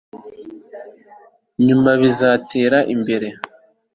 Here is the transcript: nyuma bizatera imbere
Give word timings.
nyuma 1.65 1.91
bizatera 2.01 2.79
imbere 2.93 3.27